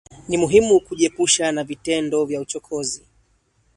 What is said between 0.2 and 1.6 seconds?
Ni muhimu kujiepusha